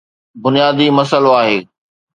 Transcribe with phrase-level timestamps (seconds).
[0.43, 1.57] بنيادي مسئلو آهي.